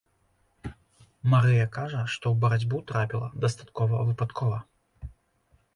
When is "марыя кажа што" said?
1.33-2.25